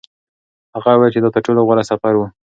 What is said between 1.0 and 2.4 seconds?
چې دا تر ټولو غوره سفر و.